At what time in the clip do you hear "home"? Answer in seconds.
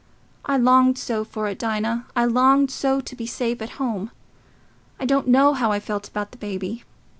3.77-4.09